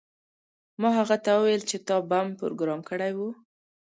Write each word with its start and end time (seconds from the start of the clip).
ما 0.81 0.89
هغه 0.99 1.17
ته 1.23 1.31
وویل 1.35 1.61
چې 1.69 1.77
تا 1.87 1.95
بم 2.09 2.27
پروګرام 2.39 2.81
کړی 2.89 3.11
و 3.17 3.19